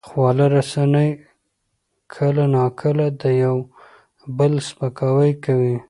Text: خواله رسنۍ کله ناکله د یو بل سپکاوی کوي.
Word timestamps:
خواله 0.07 0.45
رسنۍ 0.55 1.09
کله 2.13 2.45
ناکله 2.55 3.07
د 3.21 3.23
یو 3.43 3.57
بل 4.37 4.53
سپکاوی 4.67 5.31
کوي. 5.45 5.75